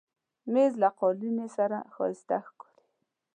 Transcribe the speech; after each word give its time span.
مېز 0.53 0.73
له 0.81 0.89
قالینې 0.99 1.47
سره 1.57 1.77
ښایسته 1.93 2.37
ښکاري. 2.47 2.83